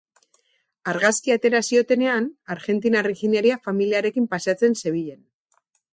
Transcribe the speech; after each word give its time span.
Argazkia 0.93 1.35
atera 1.39 1.61
ziotenean, 1.73 2.29
argentinar 2.55 3.11
ingeniaria 3.13 3.61
familiarekin 3.69 4.29
paseatzen 4.33 4.79
zebilen. 4.83 5.21